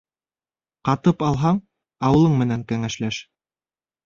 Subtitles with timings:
[0.89, 1.59] Ҡатып алһаң,
[2.09, 3.23] ауылың менән кәңәшләш.